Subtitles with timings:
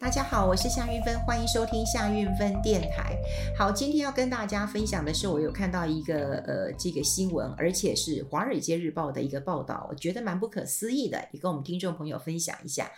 [0.00, 3.16] 大家好，我是夏运芬，欢迎收听夏运芬电台。
[3.58, 12.88] 好，今天要跟大家分享的是，我有看到一个呃这个新闻，而且是《华尔街日报》的一个报道，我觉得蛮不可思议的，也跟我们听众朋友分享一下。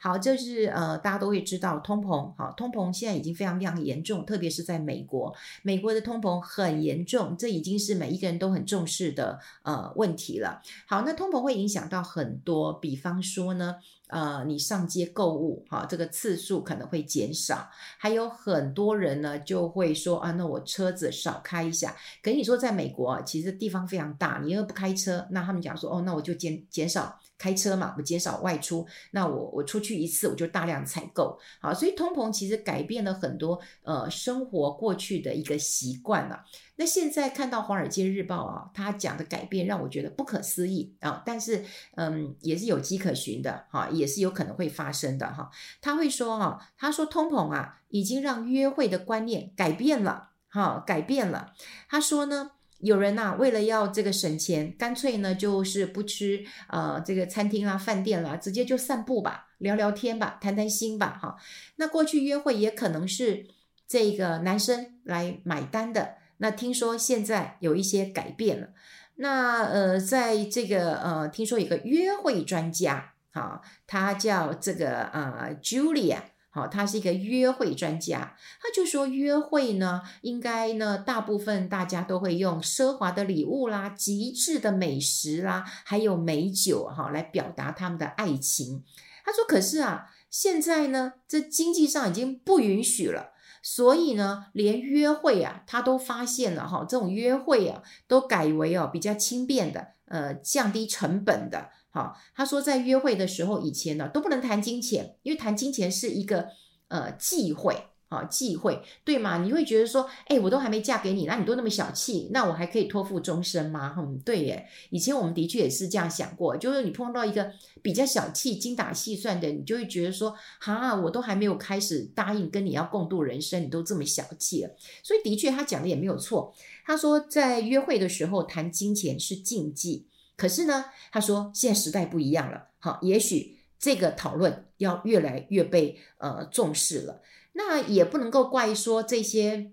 [0.00, 10.60] 好，就是呃大家都会知道通膨，好，通膨现在已经非常非常严重，特别是在美国，美国的通膨很严重，这已经是每一个人都很重视的呃问题了。
[10.86, 13.76] 好，那通膨会影响到很多，比方说呢。
[14.12, 21.94] 呃，你上街购物，哈，这个次数数可能会减少，还有很多人呢就会说啊，那我车子少开一下。
[22.20, 27.19] 可你说在美国，其实地方非常大，你又不开车，那他们讲说，哦，那我就减减少。
[27.40, 36.44] 开车嘛，我减少外出，那我我出去一次我就大量采购，好，所以通膨其实改变了很多呃生活过去的一个习惯了。
[36.76, 41.64] 那现在看到《华尔街日报》啊，他讲的改变让我觉得不可思议啊，但是
[41.96, 45.50] 嗯也是有迹可循的哈，也是有可能会发生的哈。
[45.80, 51.54] 他会说哈，他说通膨啊已经让约会的观念改变了哈，改变了。
[51.88, 52.50] 他说呢。
[52.80, 61.36] 有人呐、为了要这个省钱，干脆呢就是不吃呃这个餐厅啦、饭店啦，直接就散步吧，聊聊天吧，谈谈心吧，哈。
[61.76, 63.46] 那过去约会也可能是
[63.86, 68.68] 这个男生来买单的，那听说现在有一些改变了。
[69.16, 76.18] 那呃，在这个呃，听说有个约会专家，哈，他叫这个呃 Julia。
[76.52, 88.82] 好，他是一个约会专家，他就说约会呢，应该呢，大部分大家都会用奢华的礼物啦、极致的美食啦，还有美酒哈，来表达他们的爱情。
[89.24, 93.30] 他说，可是啊，现在呢，这经济上已经不允许了，
[93.62, 101.70] 所以呢，连约会啊，他都发现了哈，这种约会啊，都改为哦比较轻便的，呃，降低成本的。
[101.92, 106.46] 好，他说在约会的时候，以前呢都不能谈金钱，因为谈金钱是一个
[106.86, 107.76] 呃忌讳
[108.08, 109.42] 啊忌讳，对吗？
[109.42, 113.96] 你会觉得说，哎，我都还没嫁给你，那你都那么小气，那我还可以托付终身吗？
[113.98, 117.50] 嗯，对耶，以前我们的确也是这样想过，就是你碰到一个
[117.82, 124.70] 比较小气、精打细算的，你就会觉得说，哈，我都还没有开始答应跟你要共度人生，你都这么小气了。
[125.02, 126.54] 所以的确，他讲的也没有错。
[126.84, 130.06] 他说在约会的时候谈金钱是禁忌。
[130.40, 137.20] 可是呢，他说现在时代不一样了，好，也许这个讨论要越来越被呃重视了。
[137.52, 139.72] 那也不能够怪说这些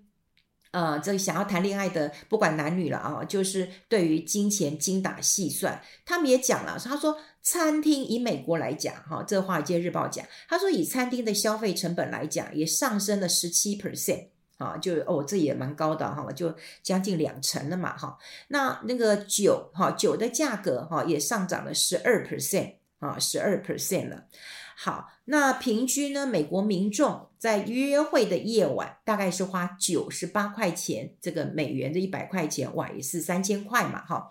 [0.72, 5.82] 呃这想要谈恋爱的不管男女了啊，就是对于金钱精打细算。
[6.04, 14.28] 他们也讲了，他说餐厅以美国来讲，哈，这《华尔街日报》讲，他说以餐厅的消费成本来讲，也上升了十七 percent。
[14.58, 18.18] 啊，就哦，这也蛮高的哈，就将近两成了嘛哈。
[18.48, 24.26] 那那个酒哈，酒的价格哈也上涨了十二 percent 啊，十二 percent 了。
[24.76, 34.28] 好，那平均呢，美国民众在约会的夜晚大概是花九十八块钱，这个美元的一百块钱，哇，也是三千块嘛哈。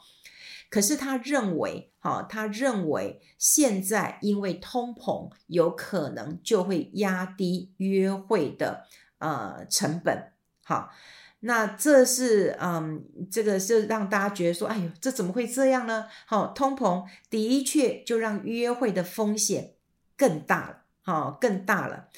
[0.69, 8.85] 可是他认为，哈，他认为现在因为通膨，有可能就会压低约会的。
[9.19, 10.31] 呃，成本
[10.63, 10.91] 好，
[11.39, 16.07] 那这是嗯，这个是让大家觉得说，哎呦，这怎么会这样呢？
[16.25, 19.73] 好，通膨的确就让约会的风险
[20.15, 22.09] 更大了，好，更大了。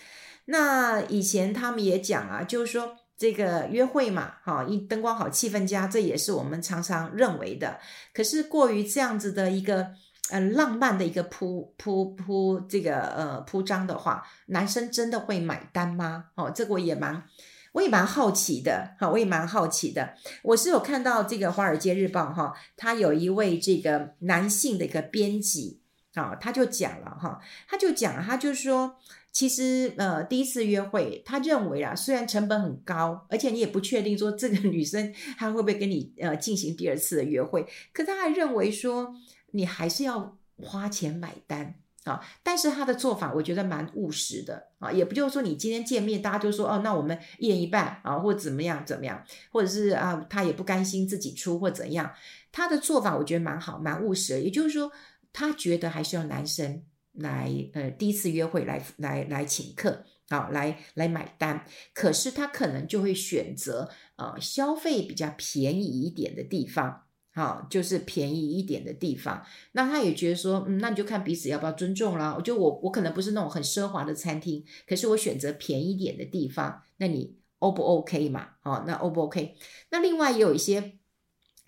[0.45, 7.79] 那以前他们也讲啊，就是说这个约会嘛，好，一灯光好，气氛佳，这也是我们常常认为的。
[8.13, 9.91] 可是过于这样子的一个。
[10.31, 16.25] 呃，浪漫的一个铺铺铺这个呃铺张的话，男生真的会买单吗？
[16.35, 17.23] 哦，这个我也蛮
[17.72, 20.13] 我也蛮好奇的哈，我也蛮好奇的。
[20.44, 25.81] 我是有看到这个《华尔街日报》哈，他有一位这个男性的一个编辑
[26.13, 28.97] 啊，他就讲了哈，他就讲，他就说，
[29.31, 39.16] 其实呃第一次约会，他认为啊，虽然成本很高，而且你也不确定说这个女生她会不会跟你呃进行第二次的约会，可他还认为说。
[39.51, 41.75] 你还是要花钱买单
[42.06, 52.12] 啊，但是他的做法我觉得蛮务实的啊，也不就是说你今天见面，大家就说哦，那我们一人一半啊，或怎么样怎么样，或者是啊，他也不甘心自己出或怎样，
[52.51, 54.41] 他的做法我觉得蛮好，蛮务实。
[54.41, 54.91] 也就是说，
[55.33, 56.81] 他觉得还是要男生
[57.13, 67.03] 来呃第一次约会来来来请客啊，来来买单，可是他可能就会选择呃消费比较便宜一点的地方。
[67.31, 72.33] 好，就是便宜一点的地方，那他也觉得说，嗯，那你就看彼此要不要尊重啦。
[72.35, 78.47] 我觉得我我可能不是那种很奢华的餐厅，可是我选择便宜一点的地方，那你 O 不 OK 嘛？
[78.63, 79.55] 哦，那 O 不 OK？
[79.91, 80.97] 那另外也有一些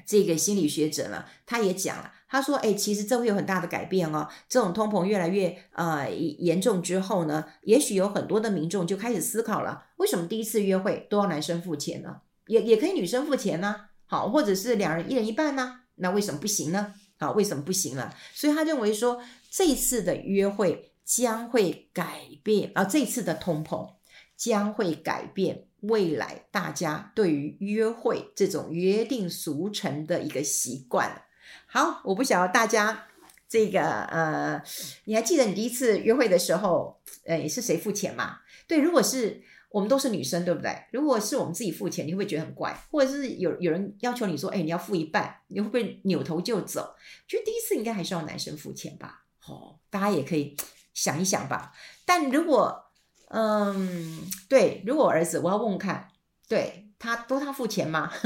[0.06, 4.28] 这个心理学者呢，他也讲了，他说：“哎，其实这会有很大的改变哦。
[4.50, 12.22] 这种通膨越来越呃严重之后呢，也许有很多的民众就开始思考了：为什么第一次约会都要男生付钱呢？
[12.48, 13.91] 也也可以女生付钱呢？
[14.12, 15.84] 好，或者是两人一人一半呢？
[15.96, 16.94] 那为什么不行呢？
[17.18, 18.14] 好，为什么不行了？
[18.34, 23.94] 所以他认为说，这次的约会将会改变啊，这次的通膨
[24.36, 31.24] 将会改变。”未来大家对于约会这种约定俗成的一个习惯，
[31.66, 33.08] 好，我不晓得大家
[33.48, 34.62] 这个呃，
[35.06, 38.40] 你还记得你第一次约会的时候，呃，是谁付钱吗？
[38.68, 39.42] 对，如果是
[39.72, 40.86] 我们都是女生，对不对？
[40.92, 42.78] 如果是我们自己付钱，你会不会觉得很怪？
[42.92, 46.96] 或者是有有人要求你说，哎，你要付一半，你会不会扭头就走？
[47.28, 49.24] 觉得第一次应该还是要男生付钱吧？
[49.48, 50.58] 哦，大家也可以
[50.94, 51.72] 想一想吧。
[52.06, 52.92] 但如果
[53.30, 54.20] 嗯，
[54.50, 56.10] 对，如果儿子，我要问问看，
[56.50, 58.12] 对他都他付钱吗？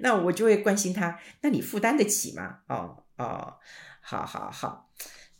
[0.00, 2.58] 那我就会关心他，那你负担得起吗？
[2.68, 3.54] 哦哦，
[4.02, 4.90] 好好好，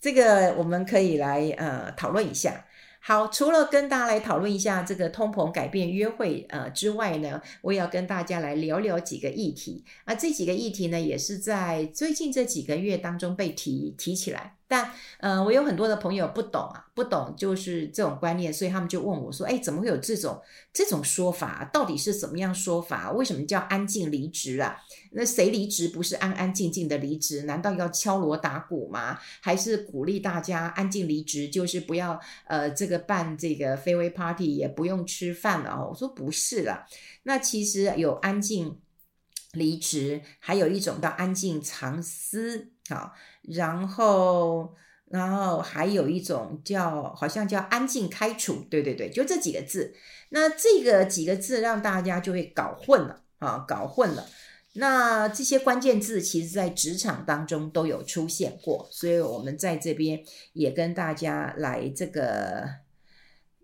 [0.00, 2.64] 这个我们可以来呃讨论一下。
[3.04, 10.14] 好，除了跟大家来讨论一下这个通膨改变约会呃之外呢，我也要跟大家来聊聊几个议题啊。
[10.14, 14.56] 这几个议题呢，也是在最近这几个月当中被提提起来。
[14.72, 20.40] 但，呃，我有很多的朋友不懂啊，不懂就是这种观念，所以他们就问我说：“哎，怎么会有这种
[20.72, 21.68] 这种说法？
[21.70, 23.12] 到底是怎么样说法？
[23.12, 24.78] 为什么叫安静离职啊？
[25.10, 27.42] 那谁离职不是安安静静的离职？
[27.42, 29.18] 难道要敲锣打鼓吗？
[29.42, 36.86] 还是鼓励大家安静离职，就是不要呃这个办这个 farewell party，也不用吃饭了哦？”我说不是啦，
[37.24, 38.80] 那其实有安静
[39.52, 42.70] 离职，还有一种叫安静藏私。
[42.88, 44.72] 好，然后，
[45.10, 49.92] 然后还有一种叫，好像叫安静开除，对对对，就这几个字。
[50.28, 54.26] 那这个几个字让大家就会搞混了啊，搞混了。
[54.74, 60.22] 那这些关键字其实在职场当中都有出现过，所以我们在这边
[60.52, 62.64] 也跟大家来这个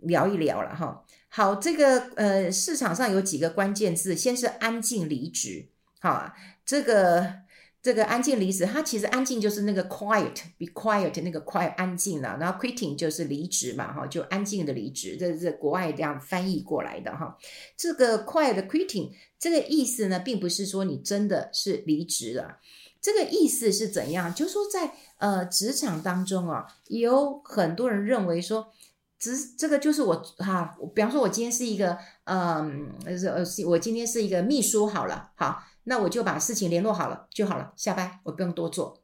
[0.00, 1.04] 聊一聊了哈。
[1.28, 5.68] 好，这个呃，市场上有几个关键字，先是安静离职，
[6.00, 6.34] 好，
[6.66, 7.46] 这个。
[7.88, 17.38] 这个安静离职，它其实安静就是那个 quiet，be quiet 那个 quiet 安静了，然后 quitting 就是离职嘛，哈，就安静的离职，这是国外这样翻译过来的哈。
[17.78, 22.58] 这个 quiet quitting 这个意思呢，并不是说你真的是离职了，
[23.00, 24.34] 这个意思是怎样？
[24.34, 28.70] 就是说在呃职场当中啊，有很多人认为说，
[29.18, 35.62] 职这个就是我哈，比方说我今天是一个嗯呃，我今天是一个秘书好了，好。
[35.88, 39.02] 那我就把事情联络好了就好了，下班我不用多做，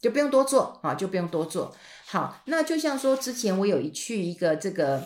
[0.00, 1.76] 就不用多做啊，就不用多做。
[2.06, 5.04] 好，那就像说之前我有一去一个这个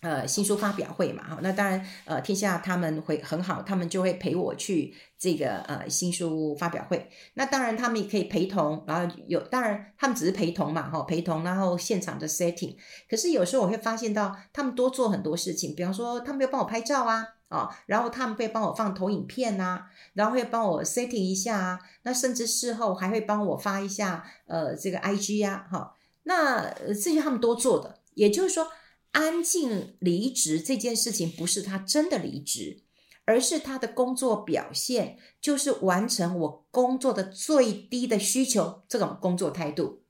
[0.00, 7.08] 呃新书发表会嘛，哈，那当然呃天下他们会很好，他们就会陪我去这个呃新书发表会。
[7.34, 12.76] 那当然他们也可以陪同，然后有当然他们只是陪同嘛，哈，陪同，然后现场的 setting。
[13.08, 17.24] 可是有时候我会发现到他们多做很多事情，比方说他们要帮我拍照啊。
[17.54, 19.84] 啊，然后他们会帮我放投影片呐，
[20.14, 28.66] 然后会帮我 setting 一下啊，那甚至事后还会帮我发一下呃这个 IG 呀，哈，那这些他们都做的，也就是说，
[29.12, 32.82] 安静离职这件事情不是他真的离职，
[33.24, 40.03] 而是他的工作表现就是完成我工作的最低的需求，这种工作态度，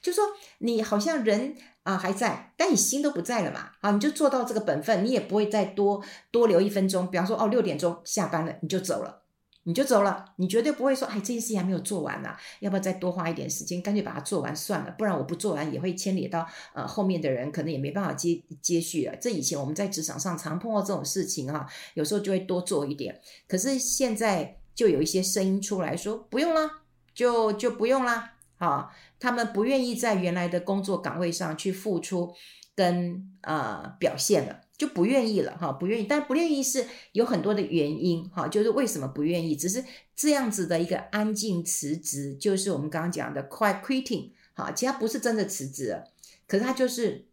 [0.00, 0.24] 就说
[0.58, 1.56] 你好像人。
[1.84, 3.70] 啊，还在，但你心都不在了嘛？
[3.80, 7.10] 啊，你就做到这个本分，你也不会再多多留一分钟。
[7.10, 9.22] 比方说，哦，六点钟下班了，你就走了，
[9.62, 13.80] 你就走了，你绝对不会说，哎，这件事情还没有做完呢，啊，要不要再多花一点时间？
[13.80, 19.16] 干脆把它做完算了，不然我不做完也会牵连到呃后面的人，可能也没办法接接续了。
[19.16, 23.18] 这以前我们在职场上常碰到这种事情哈，有时候就会多做一点。
[23.46, 26.82] 可是现在就有一些声音出来说，不用啦，
[27.14, 28.34] 就就不用啦。
[28.58, 32.32] 啊，他们不愿意在原来的工作岗位上去付出
[32.76, 36.04] 跟呃表现了，就不愿意了哈，不愿意。
[36.04, 39.56] 但不愿意是有很多的原因哈，就是为什么不愿意？
[39.56, 39.82] 只是
[40.14, 46.04] 这样子的一个安静辞职，就是我们刚刚讲的 quiet quitting 哈，其实他不是真的辞职了，
[46.46, 47.26] 可是他就是。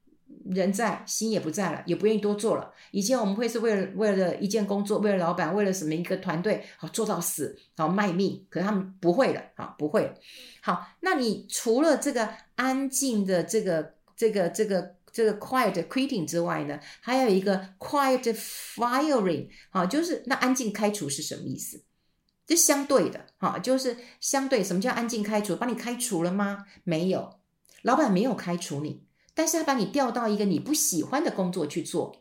[0.45, 2.71] 人在心也不在了，也不愿意多做了。
[2.91, 8.45] 以前我们会是为了为了一件工作，为了老板，为了什么一个团队，好做到死，好卖命。
[8.49, 10.13] 可是他们不会了，好不会。
[10.61, 21.83] 好，那你除了这个安静的这个这个这个这个 quiet quitting 之外呢，还有一个 quiet firing，好，就是那安静开除是什么意思？
[22.47, 24.63] 这相对的，好，就是相对。
[24.63, 25.55] 什么叫安静开除？
[25.55, 26.65] 把你开除了吗？
[26.83, 27.39] 没有，
[27.81, 29.04] 老板没有开除你。
[29.35, 32.15] 但是他把你调到一个你不喜欢的工作去做，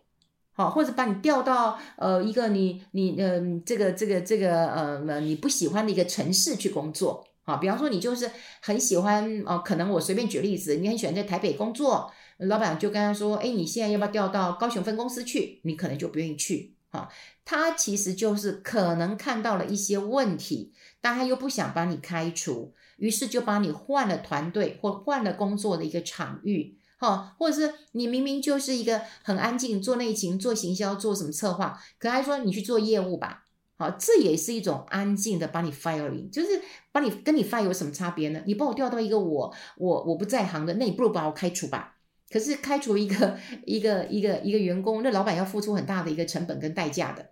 [0.53, 8.31] 好，或者把你调到呃一个你你嗯、这个这个这个呃你不喜欢的一个城市去工作，好，比方说你就是
[8.61, 15.61] 很喜欢哦、可能我随便举例子，你很喜欢在台北工作，老板就跟他说，哎，你现在要不要调到高雄分公司去？
[15.63, 17.09] 你可能就不愿意去，啊，
[17.45, 26.79] 他其实就是可能看到了一些问题，但他又不想把你开除，于是就把你换了团队或换了工作的一个场域。
[27.05, 33.45] 哦，或者是你明明就是一个很安静，做内勤、做行销、做什么策划，可还说你去做业务吧？
[33.77, 38.41] 好，这也是一种安静的把你 firing，就是把你跟你 fire 有什么差别呢？
[38.47, 41.97] 你把我调到一个我我我不在行的，那你不如把我开除吧。
[42.31, 47.31] 可是开除一个一个一个一个员工，那老板要付出很大的一个成本跟代价的，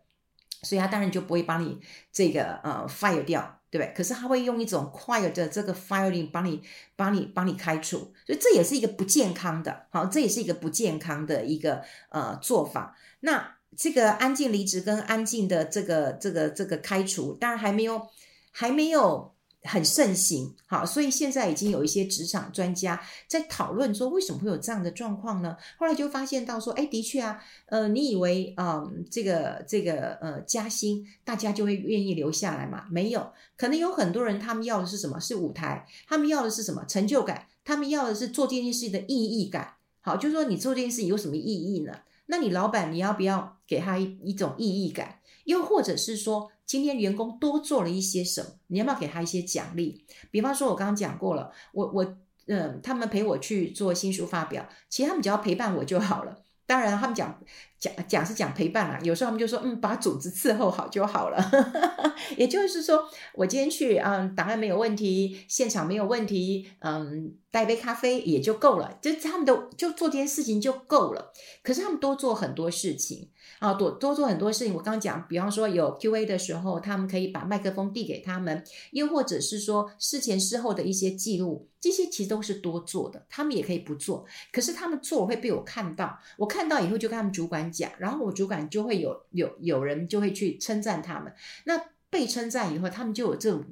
[0.62, 1.78] 所以他当然就不会把你
[2.12, 3.61] 这个呃 fire 掉。
[3.72, 3.94] 对不对？
[3.96, 6.62] 可是他会用一种 quiet 的这个 firing 帮你、
[6.94, 12.94] 帮你、帮你开除，所以这也是一个不健康的，好，这也是一个不健康的一个呃做法。
[13.20, 18.08] 那这个安静离职跟安静的这个、这个、这个开除，当然还没有，
[18.50, 19.31] 还没有。
[19.64, 25.56] 很盛行，好，所以现在已经有一些职场专家在讨论说，为什么会有这样的状况呢？
[25.78, 32.86] 后来就发现到说，哎，的确啊，呃，你以为，嗯、呃，这个这个呃加薪，大家就会愿意留下来嘛？
[32.90, 35.20] 没有，可能有很多人他们要的是什么？
[35.20, 36.84] 是舞台，他们要的是什么？
[36.86, 39.74] 成就感，他们要的是做这件事的意义感。
[40.00, 41.92] 好，就是说你做这件事有什么意义呢？
[42.26, 45.18] 那你老板你要不要给他一种意义感？
[45.44, 50.04] 又或者是说，今天员工多做了一些什么，你要不要给他一些奖励？
[50.30, 56.42] 比方说，我刚刚讲过了，我我嗯，他们陪我去做新书发表，其实他们只要陪伴我就好了。
[56.66, 57.40] 当然，他们讲
[57.82, 61.50] 讲讲是讲陪伴啦，有时候他们就说，嗯，把组织伺候好就好了。
[62.38, 63.02] 也就是说，
[63.34, 71.32] 我今天去，嗯，档案没有问题，现场没有问题，嗯，带杯咖啡也就够了，就他们的就做这件事情就够了。
[71.64, 73.30] 可是他们多做很多事情。
[73.58, 74.74] 啊，多多做很多事情。
[74.74, 83.24] 我刚刚讲，比方说有 QA 的时候，他们可以把麦克风递给他们，又或者是说事前事后的一些记录，这些其实都是多做的。
[83.28, 91.32] 他们也可以不做，可是他们做会被我看到，我看到以后就跟他们主管讲，然后我主管就会有有有人就会去称赞他们。
[91.64, 93.64] 那被称赞以后，他们就有这种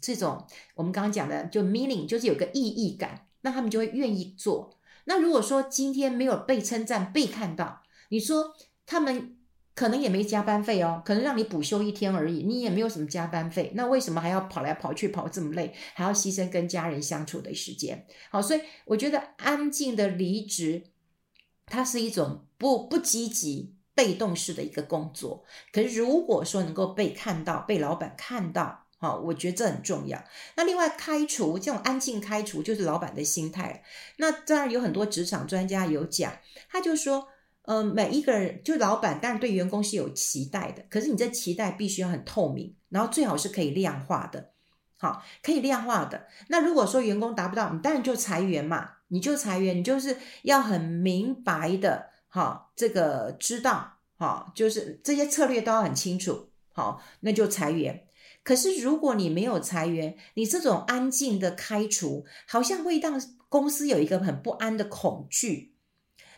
[0.00, 0.46] 这种
[0.76, 4.78] 我们刚刚讲的就 meaning，就是有个意义感，那他们就会愿意做。
[5.06, 8.54] 那如果说今天没有被称赞、被看到，你说
[8.86, 9.34] 他们。
[9.78, 18.04] 可能也没加班费哦，可能让你补休一天而已，你也没有什么加班费，那为什么还要跑来跑去跑这么累，还要牺牲跟家人相处的时间？
[18.28, 20.82] 好，所以我觉得安静的离职，
[21.66, 25.44] 它是一种不不积极、被动式的一个工作。
[25.72, 30.22] 可是如果说能够被看到，被老板看到，好，我觉得这很重要。
[30.56, 33.82] 那另外开除这种安静开除，就是老板的心态。
[34.18, 36.32] 那当然有很多职场专家有讲，
[36.68, 37.28] 他就说。
[37.62, 44.52] 呃，每一个人就老板，当然对员工是有期待的，可是你这期待必须要很透明，然后最好是可以量化的，
[44.98, 46.28] 好，可以量化的。
[46.48, 58.04] 那如果说员工达不到，你当然就裁员嘛，你就裁员，你就是要很明白的，好，这个知道，好，就是这些策略都要很清楚，好，那就裁员。
[58.44, 65.74] 可是如果你没有裁员，你这种安静的开除，好像会让公司有一个很不安的恐惧。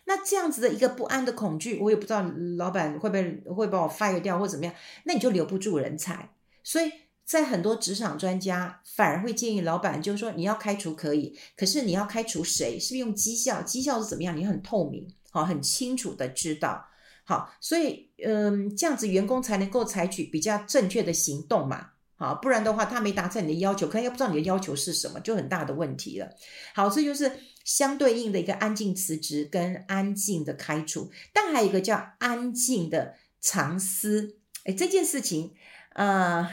[0.06, 2.22] 那这样子的一个不安的恐惧，我也不知道
[2.56, 6.30] 老板会不会会把我 fire 掉或怎么样，那你就留不住人才。
[6.64, 6.90] 所以
[7.24, 12.78] 在很多职场专家反而会建议老板，就是说你要开除可以，可是你要开除谁？
[12.78, 13.62] 是不是用绩效？
[13.62, 14.36] 绩效是怎么样？
[14.36, 16.86] 你很透明，好，很清楚的知道。
[17.24, 21.92] 好，所以嗯，这样子员工才能够采取比较正确的行动嘛。
[22.16, 26.28] 好，不然的话他没达成你的要求，可能又不知道你的要求是什么，就很大的问题了。
[26.74, 27.30] 好，这就是。
[27.62, 34.38] 相对应的一个安静辞职跟安静的开除，但还有一个叫安静的长思。
[34.64, 35.54] 哎，这件事情，
[35.92, 36.48] 呃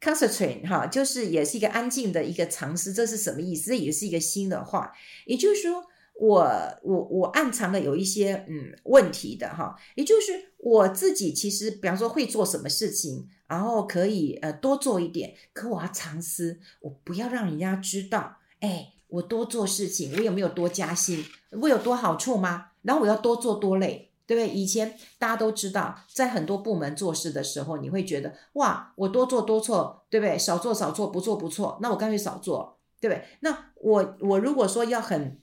[0.00, 3.70] ，concentrate 哈，就是也是一个安静的一个长思，这是什么意思？
[3.70, 4.92] 这也是一个新的话，
[5.24, 5.86] 也就是说，
[6.20, 6.46] 我
[6.82, 18.92] 我我暗藏的有一些嗯问题的哈，也就是我自己其实，比方说会做什么事情，然后可以呃多做一点，可我要长思，我不要让人家知道，哎。
[19.10, 21.24] 我多做事情，我有没有多加薪？
[21.60, 22.66] 我有多好处吗？
[22.82, 24.48] 然后我要多做多累，对不对？
[24.48, 30.38] 以前大家都知道，在很多部门做事的时候，你会觉得哇，我多做多错，对不对？
[30.38, 33.24] 少做少错，不做不错，那我干脆少做，对不对？
[33.40, 35.40] 那我我如果说要很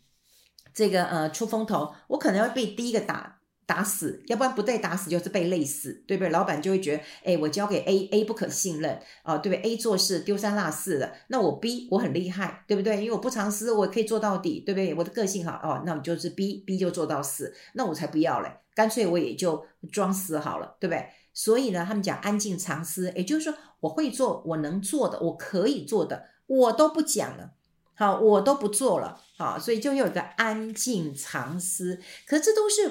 [0.77, 6.29] 这个呃出风头，我可能要被第一个打打死，要不然不被打死就是被累死，对不对？
[6.29, 12.98] 老板就会觉得，哎，我交给 A，A 不可信任啊，对不对？A 做事丢三落四的，那我 B 我很厉害，对不对？
[12.98, 14.93] 因为我不藏私，我可以做到底，对不对？
[14.93, 21.07] 我的个性好哦，那我就是 B，B 就做到死，那我才不要嘞，干脆我也就装死好了，对不对？
[21.34, 27.55] 所以呢，他们讲安静藏私，也就是说，我会做，我能做的，我可以做的，我都不讲了。
[28.00, 32.00] 好，我都不做了，好，所以就有一个安静藏私。
[32.27, 32.88] 可这都是，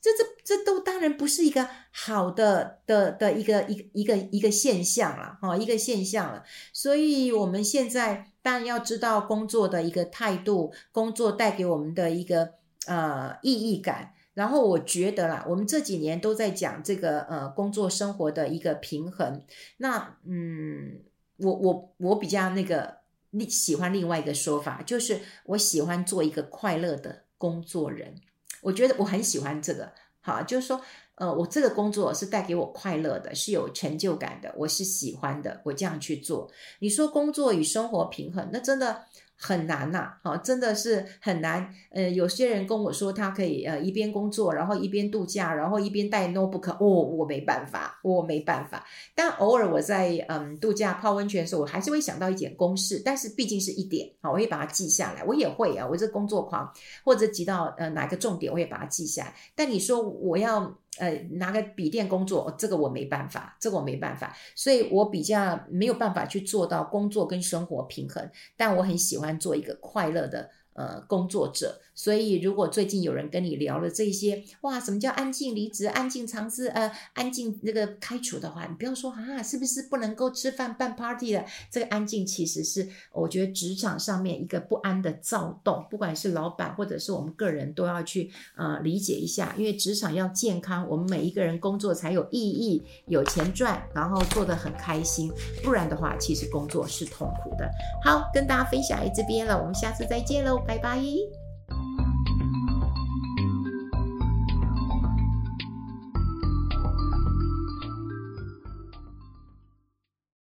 [0.00, 6.44] 这这这都当然不是一个好的的的一个一一个一个现象了，哈，一个现象了。
[6.72, 12.50] 所以我们现在当然要知道工作的一个态度，工作带给我们的一个
[12.86, 14.12] 呃意义感。
[14.34, 19.42] 然后我觉得啦，我们这几年都在讲这个呃工作生活的一个平衡。
[19.78, 21.02] 那嗯，
[21.38, 23.02] 我我我比较那个。
[23.34, 28.14] 你喜欢另外一个说法，就是我喜欢做一个快乐的工作人。
[28.62, 30.80] 我觉得我很喜欢这个，好，就是说，
[31.16, 36.50] 呃，我这个工作是带给我快乐的，是有成就感的，我是喜欢的，我这样去做。
[36.78, 39.04] 你说工作与生活平衡，那真的。
[39.36, 41.68] 很难呐，哈，真的是很难。
[41.90, 46.70] 呃，有些人跟我说，他可以呃一边工作，然后一边度假，然后一边带 notebook。
[46.78, 48.84] 哦，我没办法，我没办法。
[49.14, 55.24] 但偶尔我在嗯度假泡温泉的时候，我还是会想到一点公式，但是毕竟是一点，好，我会把它记下来。
[55.24, 56.72] 我也会啊，我这工作狂，
[57.04, 59.34] 或者记到呃哪个重点，我也把它记下来。
[59.54, 60.78] 但你说我要。
[60.98, 70.50] 呃，拿个笔电工作，这个我没办法，这个我没办法，所以我比较没有办法去做到工作跟生活平衡，但我很喜欢做一个快乐的。
[70.74, 81.44] 呃，工作者，所以如果最近有人跟你聊了这些，哇，什么叫安静离职、安静尝试、呃，安静那个开除的话，你不要说啊，是不是不能够吃饭办 party 的？
[81.70, 95.30] 这个安静其实是我觉得职场上面一个不安的躁动，不管是老板或者是我们个人都要去呃理解一下，因为职场要健康，我们每一个人工作才有意义，有钱赚，然后做得很开心，
[95.62, 97.70] 不然的话，其实工作是痛苦的。
[98.02, 100.63] 好，跟大家分享在这边了，我们下次再见喽。
[100.66, 101.43] 拜拜。